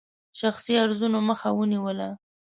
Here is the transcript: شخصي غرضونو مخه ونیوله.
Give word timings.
شخصي 0.39 0.73
غرضونو 0.81 1.19
مخه 1.29 1.49
ونیوله. 1.53 2.09